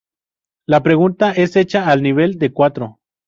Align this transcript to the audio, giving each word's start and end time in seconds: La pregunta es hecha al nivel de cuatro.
La 0.65 0.81
pregunta 0.81 1.29
es 1.31 1.55
hecha 1.55 1.87
al 1.91 2.01
nivel 2.01 2.39
de 2.39 2.51
cuatro. 2.51 2.97